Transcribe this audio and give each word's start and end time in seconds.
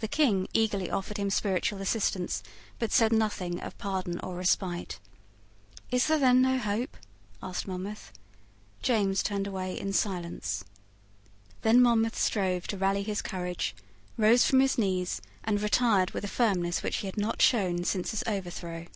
The 0.00 0.08
King 0.08 0.46
eagerly 0.52 0.90
offered 0.90 1.16
him 1.16 1.30
spiritual 1.30 1.80
assistance, 1.80 2.42
but 2.78 2.92
said 2.92 3.14
nothing 3.14 3.62
of 3.62 3.78
pardon 3.78 4.20
or 4.20 4.34
respite. 4.36 5.00
"Is 5.90 6.06
there 6.06 6.18
then 6.18 6.42
no 6.42 6.58
hope?" 6.58 6.98
asked 7.42 7.66
Monmouth. 7.66 8.12
James 8.82 9.22
turned 9.22 9.46
away 9.46 9.80
in 9.80 9.94
silence. 9.94 10.64
Then 11.62 11.80
Monmouth 11.80 12.18
strove 12.18 12.66
to 12.66 12.76
rally 12.76 13.02
his 13.04 13.22
courage, 13.22 13.74
rose 14.18 14.44
from 14.44 14.60
his 14.60 14.76
knees, 14.76 15.22
and 15.42 15.62
retired 15.62 16.10
with 16.10 16.24
a 16.24 16.28
firmness 16.28 16.82
which 16.82 16.96
he 16.98 17.06
had 17.06 17.16
not 17.16 17.40
shown 17.40 17.84
since 17.84 18.10
his 18.10 18.22
overthrow. 18.26 18.86